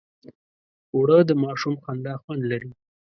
اوړه 0.93 1.17
د 1.25 1.31
ماشوم 1.43 1.75
خندا 1.83 2.13
خوند 2.23 2.41
لري 2.51 2.71